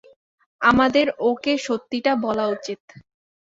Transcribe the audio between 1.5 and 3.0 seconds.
সত্যিটা বলা উচিত।